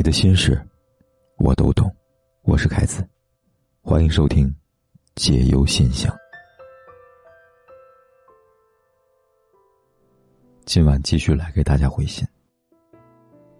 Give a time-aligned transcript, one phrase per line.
[0.00, 0.58] 你的心事，
[1.36, 1.94] 我都懂。
[2.44, 3.06] 我是凯子，
[3.82, 4.48] 欢迎收听
[5.14, 6.10] 《解忧信箱》。
[10.64, 12.26] 今晚继续来给大家回信。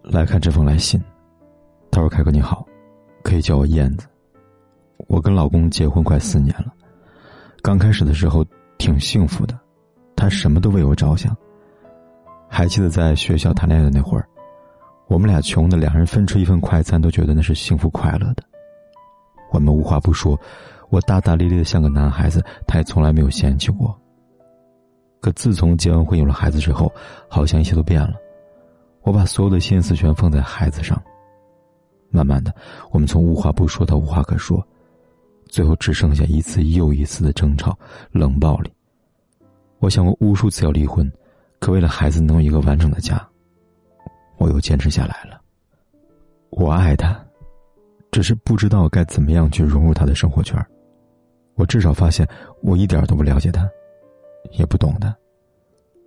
[0.01, 0.99] 来看这封来信，
[1.91, 2.65] 他说：“凯哥你好，
[3.21, 4.07] 可以叫我燕子。
[5.07, 6.73] 我跟老公结婚快四年了，
[7.61, 8.43] 刚开始的时候
[8.79, 9.55] 挺幸福的，
[10.15, 11.37] 他什么都为我着想。
[12.49, 14.27] 还记得在学校谈恋爱的那会儿。”
[15.11, 18.41] 我们俩穷的，两人分吃一份快餐都觉得那是幸福快乐的。
[19.51, 20.39] 我们无话不说，
[20.89, 23.93] 我大大咧咧的像个男孩子，他也从来没有嫌弃过。
[25.19, 26.89] 可自从结完婚有了孩子之后，
[27.27, 28.13] 好像一切都变了。
[29.01, 30.97] 我把所有的心思全放在孩子上。
[32.09, 32.55] 慢慢的，
[32.91, 34.65] 我们从无话不说到无话可说，
[35.49, 37.77] 最后只剩下一次又一次的争吵、
[38.11, 38.71] 冷暴力。
[39.79, 41.11] 我想过无数次要离婚，
[41.59, 43.21] 可为了孩子能有一个完整的家。
[44.41, 45.39] 我又坚持下来了。
[46.49, 47.23] 我爱他，
[48.11, 50.59] 只是不知道该怎么样去融入他的生活圈。
[51.53, 52.27] 我至少发现，
[52.63, 53.69] 我一点都不了解他，
[54.53, 55.15] 也不懂他，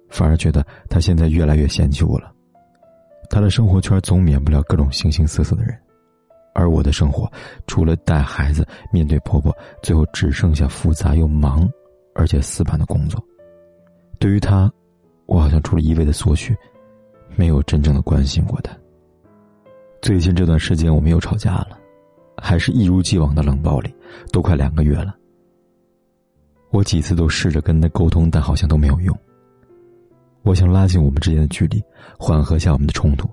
[0.09, 2.33] 反而觉得他现在越来越嫌弃我了。
[3.31, 5.79] 他的生活圈总免不了各种形形色色的人，
[6.55, 7.31] 而我的生活
[7.69, 11.71] 除了带孩子、面对婆婆，最后只剩下复杂又忙，
[12.17, 13.25] 而且死板的工作。
[14.19, 14.69] 对于他，
[15.27, 16.53] 我好像除了一味的索取。
[17.37, 18.77] 没有真正的关心过他。
[20.01, 21.79] 最近这段时间我们又吵架了，
[22.37, 23.95] 还是一如既往的冷暴力，
[24.33, 25.15] 都快两个月了。
[26.71, 29.17] 我几次都试着跟他沟通，但好像都没有用。
[30.43, 31.83] 我想拉近我们之间的距离，
[32.19, 33.29] 缓和下我们的冲突，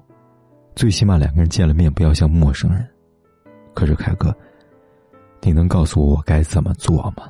[0.76, 2.88] 最起码两个人见了面不要像陌生人。
[3.74, 4.34] 可是凯哥，
[5.42, 7.30] 你能告诉我我该怎么做吗？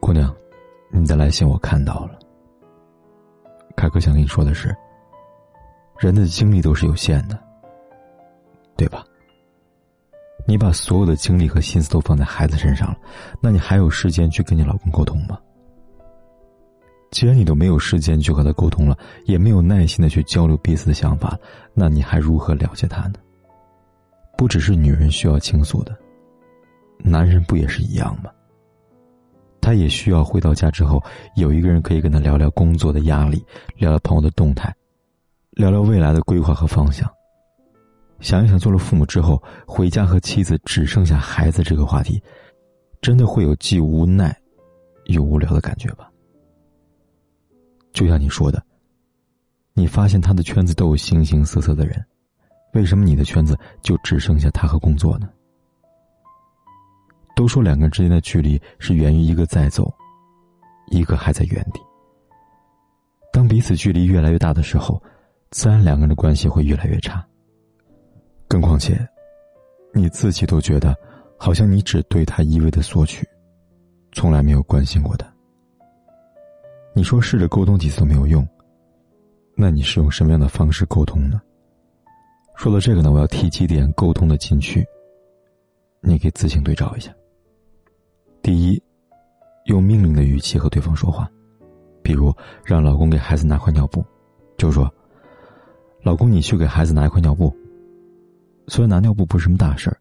[0.00, 0.34] 姑娘，
[0.90, 2.18] 你的来信我看到了。
[3.82, 4.72] 凯哥想跟你说的是，
[5.98, 7.36] 人的精力都是有限的，
[8.76, 9.04] 对吧？
[10.46, 12.96] 你把所有的精力和心思都放在孩子身上了，
[13.40, 15.36] 那你还有时间去跟你老公沟通吗？
[17.10, 21.36] 既然你都没有时间去和他沟通了，也没有耐心的去交流彼此的想法，
[21.74, 23.14] 那你还如何了解他呢？
[24.38, 25.92] 不只是女人需要倾诉的，
[26.98, 28.30] 男人不也是一样吗？
[29.72, 31.02] 他也需要回到家之后
[31.34, 33.42] 有一个人可以跟他聊聊工作的压力，
[33.78, 34.70] 聊聊朋友的动态，
[35.52, 37.10] 聊聊未来的规划和方向。
[38.20, 42.22] 想一想，做了父母之后，回家和妻子只剩下孩子这个话题，
[43.00, 44.36] 真的会有既无奈
[45.06, 46.10] 又无聊的感觉吧？
[47.94, 48.62] 就像你说的，
[49.72, 52.04] 你发现他的圈子都有形形色色的人，
[52.74, 55.30] 为什么你的圈子就只剩下他和工作呢？
[57.34, 59.92] 都说两个人之间的距离是源于一个在走，
[60.88, 61.80] 一个还在原地。
[63.32, 65.02] 当彼此距离越来越大的时候，
[65.50, 67.26] 自然两个人的关系会越来越差。
[68.46, 68.98] 更况且，
[69.94, 70.94] 你自己都觉得，
[71.38, 73.26] 好像你只对他一味的索取，
[74.12, 75.26] 从来没有关心过他。
[76.94, 78.46] 你说试着沟通几次都没有用，
[79.56, 81.40] 那你是用什么样的方式沟通呢？
[82.54, 84.86] 说到这个呢，我要提几点沟通的禁区，
[86.02, 87.10] 你可以自行对照一下。
[88.42, 88.82] 第一，
[89.66, 91.30] 用命令的语气和对方说话，
[92.02, 94.04] 比如让老公给孩子拿块尿布，
[94.58, 94.92] 就说
[96.02, 97.54] ：“老公，你去给孩子拿一块尿布。”
[98.66, 99.96] 虽然拿尿布不是什么大事儿，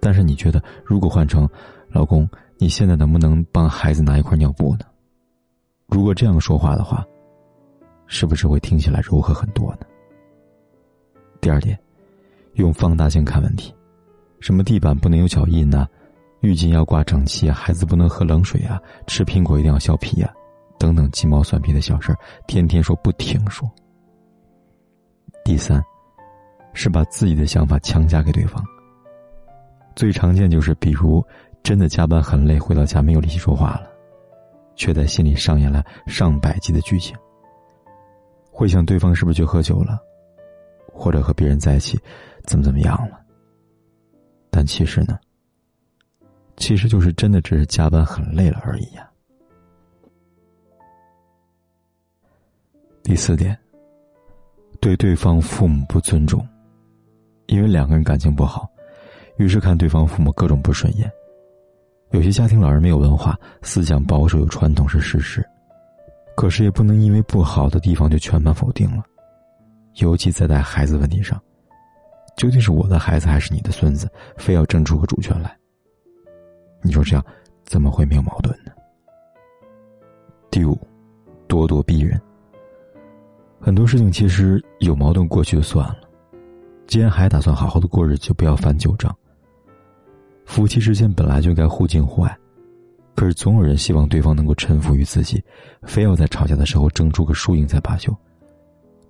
[0.00, 1.48] 但是你觉得如果换成
[1.88, 2.28] “老公，
[2.58, 4.84] 你现在能不能帮孩子拿一块尿布呢？”
[5.86, 7.06] 如果这样说话的话，
[8.08, 9.86] 是不是会听起来柔和很多呢？
[11.40, 11.78] 第二点，
[12.54, 13.72] 用放大镜看问题，
[14.40, 15.86] 什么地板不能有脚印呢？
[16.42, 20.32] 浴巾要挂整齐，孩子不能喝冷水啊，吃苹果一定要削皮啊，
[20.76, 23.70] 等等鸡毛蒜皮的小事儿天天说不停说。
[25.44, 25.82] 第三，
[26.74, 28.62] 是把自己的想法强加给对方。
[29.94, 31.24] 最常见就是，比如
[31.62, 33.88] 真的加班很累，回到家没有力气说话了，
[34.74, 37.16] 却在心里上演了上百集的剧情。
[38.50, 39.98] 会想对方是不是去喝酒了，
[40.92, 41.98] 或者和别人在一起，
[42.46, 43.20] 怎么怎么样了？
[44.50, 45.16] 但其实呢？
[46.62, 49.04] 其实就是真的只是加班很累了而已呀。
[53.02, 53.58] 第四点，
[54.80, 56.46] 对对方父母不尊重，
[57.46, 58.70] 因为两个人感情不好，
[59.38, 61.10] 于是看对方父母各种不顺眼。
[62.12, 65.44] 有些家庭老人没有文化，思想保守有传统是事实，
[66.36, 69.02] 可是也不能因为不好的地方就全盘否定了。
[69.94, 71.42] 尤其在带孩子问题上，
[72.36, 75.58] 究竟是我的孩子还是你的孙子，非要争出个主权来？
[76.82, 77.24] 你说这样
[77.64, 78.72] 怎么会没有矛盾呢？
[80.50, 80.78] 第五，
[81.48, 82.20] 咄咄逼人。
[83.60, 85.96] 很多事情其实有矛盾过去就算了，
[86.86, 89.16] 既然还打算好好的过日子，就不要翻旧账。
[90.44, 92.36] 夫妻之间本来就该互敬互爱，
[93.14, 95.42] 可是总有人希望对方能够臣服于自己，
[95.82, 98.14] 非要在吵架的时候争出个输赢才罢休。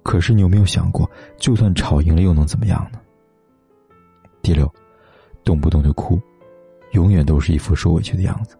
[0.02, 3.00] 可是你有没有想过，就算吵赢了又能怎么样呢？
[4.42, 4.70] 第六，
[5.42, 6.20] 动不动就哭，
[6.92, 8.56] 永远都是一副受委屈的样子，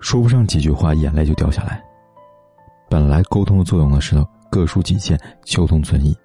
[0.00, 1.82] 说不上几句话，眼泪就掉下来。
[2.88, 4.16] 本来沟通的作用呢是
[4.50, 6.16] 各抒己见，求同存异，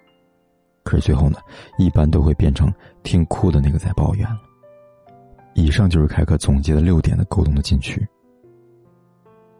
[0.83, 1.39] 可是最后呢，
[1.77, 2.71] 一般都会变成
[3.03, 4.39] 听哭的那个在抱怨了。
[5.53, 8.07] 以上就是凯克总结的六点的沟通的禁区。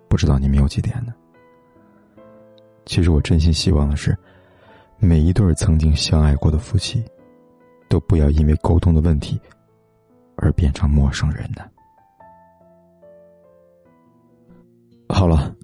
[0.08, 1.14] 不知道你们有几点呢？
[2.86, 4.18] 其实我真心希望的是，
[5.00, 7.04] 每一对曾经相爱过的夫妻，
[7.90, 9.40] 都不要因为沟通的问题
[10.42, 11.62] 而变成陌生人呢。
[15.08, 15.56] 好了，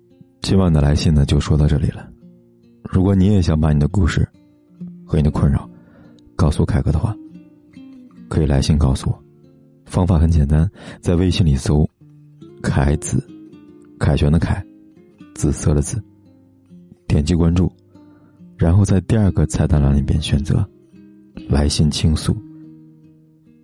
[0.42, 2.08] 今晚的来信呢就说到这里了。
[2.84, 4.28] 如果你也想把你的故事
[5.06, 5.70] 和你的困扰
[6.36, 7.16] 告诉凯哥的话，
[8.30, 9.24] 可以来信告诉我。
[9.86, 10.70] 方法很简单，
[11.02, 11.90] 在微信里搜
[12.62, 13.26] “凯子”，
[14.00, 14.64] 凯旋的凯，
[15.34, 16.02] 紫色的紫。
[17.08, 17.72] 点击关注，
[18.58, 20.68] 然后在第二个菜单栏里边选择
[21.50, 22.36] “来信倾诉”，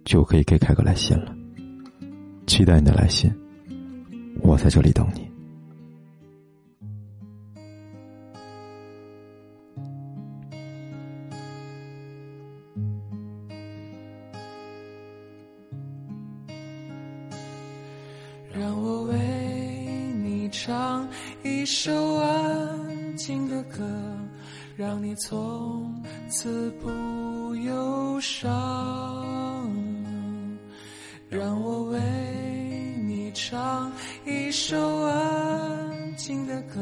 [0.05, 1.35] 就可以给凯哥来信了。
[2.45, 3.33] 期待你的来信，
[4.41, 5.31] 我在这里等你。
[18.53, 19.17] 让我为
[20.21, 21.07] 你唱
[21.43, 23.83] 一首安静的歌，
[24.75, 29.52] 让你从此不忧伤。
[31.33, 31.99] 让我为
[33.07, 33.91] 你唱
[34.23, 36.79] 一首安静的歌，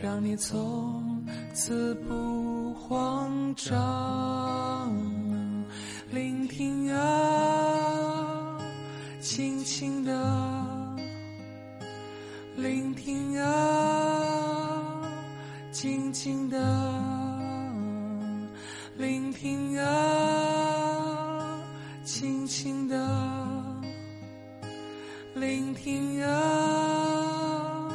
[0.00, 4.90] 让你从此不慌张。
[6.10, 8.58] 聆听啊，
[9.20, 10.10] 轻轻的。
[12.56, 15.02] 聆听啊，
[15.70, 16.58] 静静的
[18.96, 21.60] 聆听啊，
[22.04, 22.73] 轻轻
[25.34, 27.88] 聆听啊，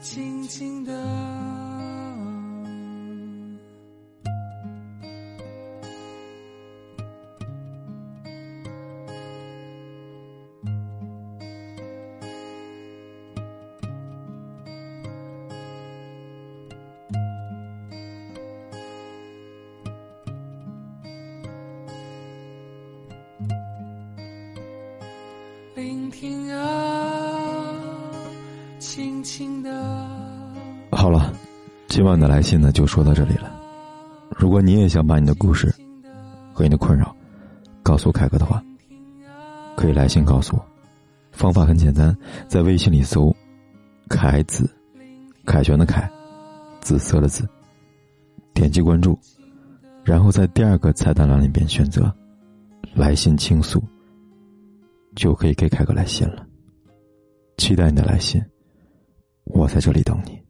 [0.00, 1.01] 轻轻的。
[25.82, 27.74] 聆听啊，
[28.78, 30.08] 轻轻的。
[30.92, 31.34] 好了，
[31.88, 33.52] 今晚的来信呢就说到这里了。
[34.38, 35.74] 如果你也想把你的故事
[36.52, 37.12] 和你的困扰
[37.82, 38.62] 告诉凯哥的话，
[39.74, 40.64] 可以来信告诉我。
[41.32, 43.34] 方法很简单，在微信里搜
[44.08, 44.70] “凯子”，
[45.44, 46.08] 凯旋的凯，
[46.80, 47.44] 紫色的紫。
[48.54, 49.18] 点击关注，
[50.04, 52.14] 然后在第二个菜单栏里边选择
[52.94, 53.82] “来信倾诉”。
[55.14, 56.46] 就可以给凯哥来信了。
[57.58, 58.42] 期待你的来信，
[59.44, 60.41] 我在这里等你。